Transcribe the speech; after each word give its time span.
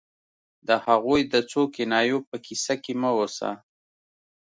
د 0.67 0.69
هغوی 0.85 1.21
د 1.33 1.35
څو 1.51 1.61
کنایو 1.75 2.19
په 2.29 2.35
کیسه 2.45 2.75
کې 2.83 2.93
مه 3.01 3.09
اوسه 3.19 3.49